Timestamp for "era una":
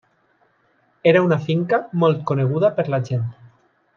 1.11-1.37